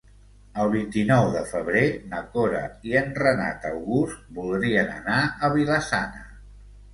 [0.61, 2.61] El vint-i-nou de febrer na Cora
[2.93, 6.27] i en Renat August voldrien anar a Vila-sana.